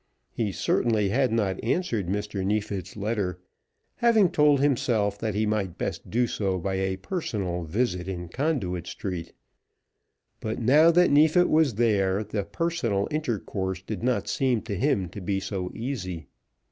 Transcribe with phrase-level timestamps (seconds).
[0.31, 2.43] He certainly had not answered Mr.
[2.43, 3.39] Neefit's letter,
[3.97, 8.87] having told himself that he might best do so by a personal visit in Conduit
[8.87, 9.31] Street;
[10.39, 15.21] but now that Neefit was there, the personal intercourse did not seem to him to
[15.21, 16.25] be so easy.